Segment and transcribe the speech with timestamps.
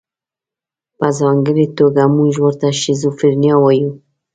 [0.97, 3.91] په ځانګړې توګه موږ ورته شیزوفرنیا وایو.